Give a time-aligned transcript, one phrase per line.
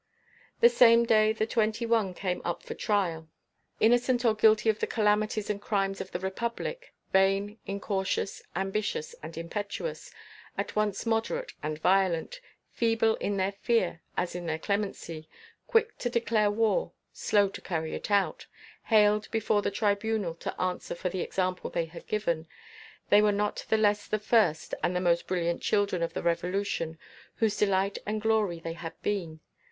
[0.61, 3.29] The same day the Twenty one came up for trial.
[3.79, 9.37] Innocent or guilty of the calamities and crimes of the Republic, vain, incautious, ambitious and
[9.37, 10.09] impetuous,
[10.57, 12.41] at once moderate and violent,
[12.71, 15.29] feeble in their fear as in their clemency,
[15.67, 18.47] quick to declare war, slow to carry it out,
[18.85, 22.47] haled before the Tribunal to answer for the example they had given,
[23.11, 26.97] they were not the less the first and the most brilliant children of the Revolution,
[27.35, 29.41] whose delight and glory they had been.